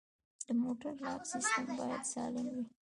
[0.47, 2.63] د موټر لاک سیستم باید سالم وي.